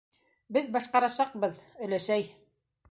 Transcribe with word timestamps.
-Беҙ 0.57 0.71
башҡарасаҡбыҙ, 0.77 1.61
өләсәй. 1.89 2.29